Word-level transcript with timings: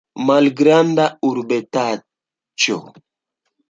Malgranda 0.29 1.05
urbetaĉo. 1.29 2.83